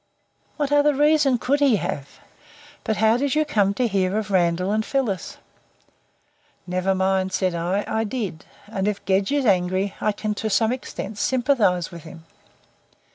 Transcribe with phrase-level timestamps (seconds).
[0.57, 2.19] "What other reason could he have?
[2.83, 5.37] But how did you come to hear of Randall and Phyllis?"
[6.65, 8.43] "Never mind," said I, "I did.
[8.65, 12.25] And if Gedge is angry, I can to some extent sympathize with him."